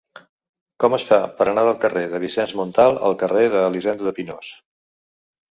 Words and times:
Com 0.83 0.95
es 0.97 1.03
fa 1.09 1.19
per 1.41 1.45
anar 1.51 1.65
del 1.67 1.77
carrer 1.83 2.03
de 2.15 2.21
Vicenç 2.23 2.55
Montal 2.61 2.99
al 3.11 3.19
carrer 3.25 3.45
d'Elisenda 3.53 4.09
de 4.09 4.17
Pinós? 4.19 4.53